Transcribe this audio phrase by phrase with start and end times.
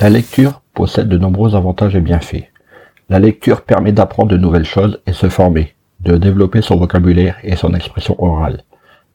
[0.00, 2.44] La lecture possède de nombreux avantages et bienfaits.
[3.08, 7.56] La lecture permet d'apprendre de nouvelles choses et se former, de développer son vocabulaire et
[7.56, 8.62] son expression orale.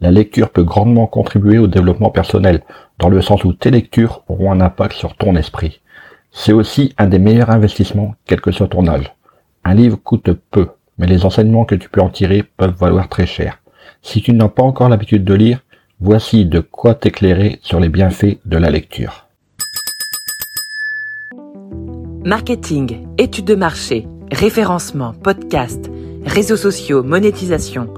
[0.02, 2.64] La lecture peut grandement contribuer au développement personnel,
[3.00, 5.80] dans le sens où tes lectures auront un impact sur ton esprit.
[6.32, 9.16] C'est aussi un des meilleurs investissements, quel que soit ton âge.
[9.64, 13.26] Un livre coûte peu, mais les enseignements que tu peux en tirer peuvent valoir très
[13.26, 13.60] cher.
[14.02, 15.62] Si tu n'as pas encore l'habitude de lire,
[16.02, 19.23] voici de quoi t'éclairer sur les bienfaits de la lecture.
[22.26, 25.92] Marketing, études de marché, référencement, podcast,
[26.26, 27.94] réseaux sociaux, monétisation.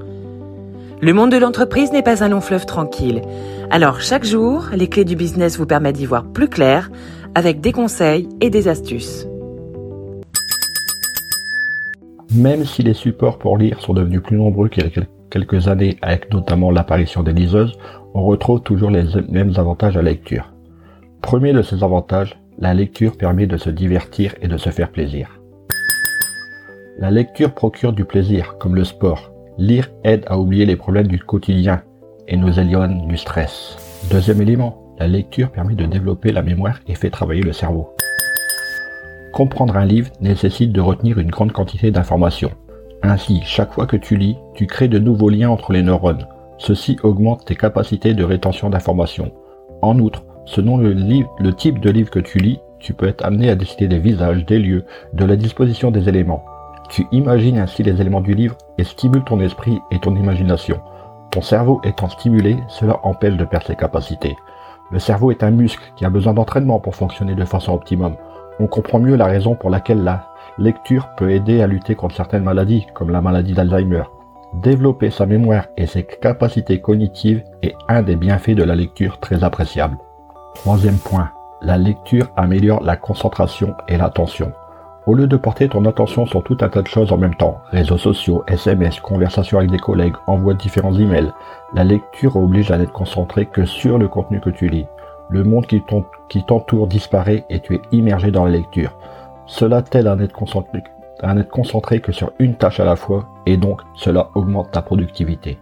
[1.00, 3.22] Le monde de l'entreprise n'est pas un long fleuve tranquille.
[3.70, 6.90] Alors chaque jour, les clés du business vous permettent d'y voir plus clair
[7.36, 9.28] avec des conseils et des astuces.
[12.34, 15.98] Même si les supports pour lire sont devenus plus nombreux qu'il y a quelques années
[16.02, 17.78] avec notamment l'apparition des liseuses,
[18.12, 20.52] on retrouve toujours les mêmes avantages à la lecture.
[21.22, 25.40] Premier de ces avantages, la lecture permet de se divertir et de se faire plaisir.
[26.98, 29.30] La lecture procure du plaisir, comme le sport.
[29.58, 31.82] Lire aide à oublier les problèmes du quotidien
[32.28, 33.76] et nous éloigne du stress.
[34.10, 37.94] Deuxième élément, la lecture permet de développer la mémoire et fait travailler le cerveau.
[39.34, 42.52] Comprendre un livre nécessite de retenir une grande quantité d'informations.
[43.02, 46.26] Ainsi, chaque fois que tu lis, tu crées de nouveaux liens entre les neurones.
[46.56, 49.32] Ceci augmente tes capacités de rétention d'informations.
[49.82, 53.56] En outre, Selon le, type de livre que tu lis, tu peux être amené à
[53.56, 56.44] décider des visages, des lieux, de la disposition des éléments.
[56.88, 60.80] Tu imagines ainsi les éléments du livre et stimules ton esprit et ton imagination.
[61.32, 64.36] Ton cerveau étant stimulé, cela empêche de perdre ses capacités.
[64.92, 68.14] Le cerveau est un muscle qui a besoin d'entraînement pour fonctionner de façon optimum.
[68.60, 72.44] On comprend mieux la raison pour laquelle la lecture peut aider à lutter contre certaines
[72.44, 74.04] maladies, comme la maladie d'Alzheimer.
[74.54, 79.42] Développer sa mémoire et ses capacités cognitives est un des bienfaits de la lecture très
[79.42, 79.98] appréciable.
[80.60, 84.52] Troisième point, la lecture améliore la concentration et l'attention.
[85.06, 87.60] Au lieu de porter ton attention sur tout un tas de choses en même temps,
[87.70, 91.32] réseaux sociaux, SMS, conversations avec des collègues, envoi de différents emails,
[91.74, 94.86] la lecture oblige à n'être concentré que sur le contenu que tu lis.
[95.28, 98.96] Le monde qui t'entoure disparaît et tu es immergé dans la lecture.
[99.46, 100.82] Cela t'aide à n'être concentré,
[101.52, 105.58] concentré que sur une tâche à la fois et donc cela augmente ta productivité.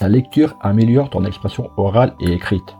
[0.00, 2.76] La lecture améliore ton expression orale et écrite.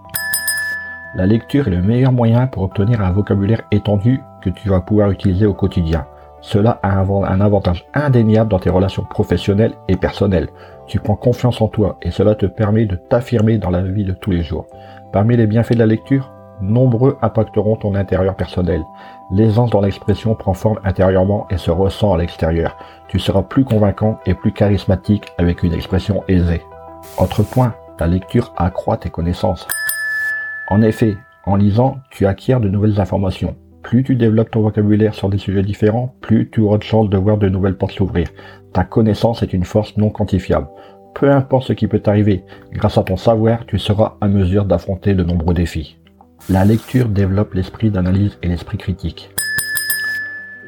[1.14, 5.10] La lecture est le meilleur moyen pour obtenir un vocabulaire étendu que tu vas pouvoir
[5.10, 6.06] utiliser au quotidien.
[6.40, 10.48] Cela a un avantage indéniable dans tes relations professionnelles et personnelles.
[10.86, 14.12] Tu prends confiance en toi et cela te permet de t'affirmer dans la vie de
[14.12, 14.66] tous les jours.
[15.12, 18.82] Parmi les bienfaits de la lecture, nombreux impacteront ton intérieur personnel.
[19.30, 22.78] L'aisance dans l'expression prend forme intérieurement et se ressent à l'extérieur.
[23.08, 26.62] Tu seras plus convaincant et plus charismatique avec une expression aisée.
[27.18, 29.68] Autre point, la lecture accroît tes connaissances.
[30.72, 33.56] En effet, en lisant, tu acquiers de nouvelles informations.
[33.82, 37.18] Plus tu développes ton vocabulaire sur des sujets différents, plus tu auras de chances de
[37.18, 38.28] voir de nouvelles portes s'ouvrir.
[38.72, 40.68] Ta connaissance est une force non quantifiable.
[41.14, 45.12] Peu importe ce qui peut t'arriver, grâce à ton savoir, tu seras à mesure d'affronter
[45.12, 45.98] de nombreux défis.
[46.48, 49.30] La lecture développe l'esprit d'analyse et l'esprit critique.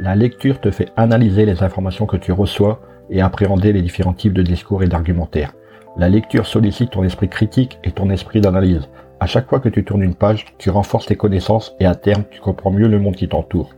[0.00, 4.34] La lecture te fait analyser les informations que tu reçois et appréhender les différents types
[4.34, 5.54] de discours et d'argumentaires.
[5.96, 8.86] La lecture sollicite ton esprit critique et ton esprit d'analyse.
[9.24, 12.24] À chaque fois que tu tournes une page, tu renforces tes connaissances et à terme,
[12.30, 13.70] tu comprends mieux le monde qui t'entoure.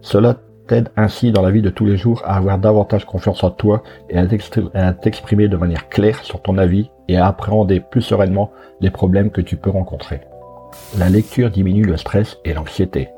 [0.00, 0.36] Cela
[0.68, 3.82] t'aide ainsi dans la vie de tous les jours à avoir davantage confiance en toi
[4.10, 8.92] et à t'exprimer de manière claire sur ton avis et à appréhender plus sereinement les
[8.92, 10.20] problèmes que tu peux rencontrer.
[10.96, 13.08] La lecture diminue le stress et l'anxiété.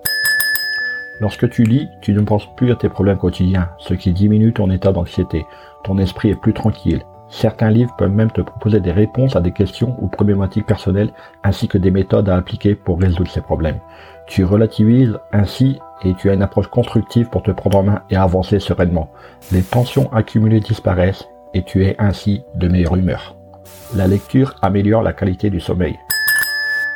[1.20, 4.70] Lorsque tu lis, tu ne penses plus à tes problèmes quotidiens, ce qui diminue ton
[4.70, 5.44] état d'anxiété.
[5.84, 7.02] Ton esprit est plus tranquille
[7.36, 11.10] Certains livres peuvent même te proposer des réponses à des questions ou problématiques personnelles
[11.42, 13.80] ainsi que des méthodes à appliquer pour résoudre ces problèmes.
[14.28, 18.14] Tu relativises ainsi et tu as une approche constructive pour te prendre en main et
[18.14, 19.10] avancer sereinement.
[19.50, 23.34] Les tensions accumulées disparaissent et tu es ainsi de meilleure humeur.
[23.96, 25.98] La lecture améliore la qualité du sommeil.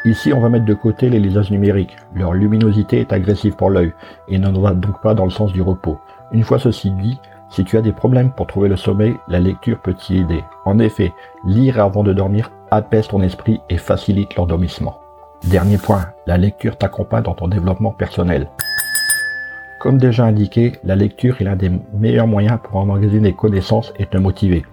[0.05, 1.97] Ici, on va mettre de côté les lisages numériques.
[2.15, 3.93] Leur luminosité est agressive pour l'œil
[4.29, 5.99] et ne va donc pas dans le sens du repos.
[6.31, 7.19] Une fois ceci dit,
[7.50, 10.44] si tu as des problèmes pour trouver le sommeil, la lecture peut t'y aider.
[10.64, 11.12] En effet,
[11.44, 15.00] lire avant de dormir apaise ton esprit et facilite l'endormissement.
[15.44, 18.48] Dernier point, la lecture t'accompagne dans ton développement personnel.
[19.80, 24.06] Comme déjà indiqué, la lecture est l'un des meilleurs moyens pour emmagasiner des connaissances et
[24.06, 24.64] te motiver.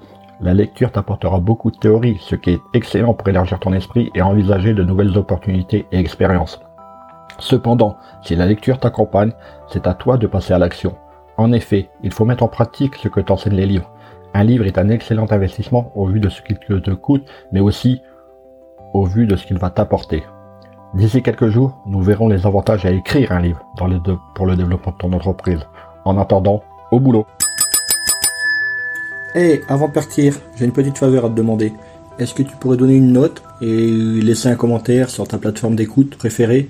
[0.42, 4.22] La lecture t'apportera beaucoup de théories, ce qui est excellent pour élargir ton esprit et
[4.22, 6.60] envisager de nouvelles opportunités et expériences.
[7.40, 9.32] Cependant, si la lecture t'accompagne,
[9.68, 10.96] c'est à toi de passer à l'action.
[11.38, 13.92] En effet, il faut mettre en pratique ce que t'enseignent les livres.
[14.34, 18.02] Un livre est un excellent investissement au vu de ce qu'il te coûte, mais aussi
[18.94, 20.24] au vu de ce qu'il va t'apporter.
[20.94, 24.98] D'ici quelques jours, nous verrons les avantages à écrire un livre pour le développement de
[24.98, 25.60] ton entreprise.
[26.06, 27.26] En attendant, au boulot.
[29.34, 31.74] Hé, avant de partir, j'ai une petite faveur à te demander.
[32.18, 33.92] Est-ce que tu pourrais donner une note et
[34.22, 36.70] laisser un commentaire sur ta plateforme d'écoute préférée?